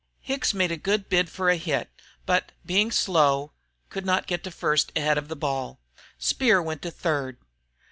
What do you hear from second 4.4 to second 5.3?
to first ahead of